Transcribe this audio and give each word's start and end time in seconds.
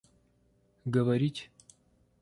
говорить 0.89 1.51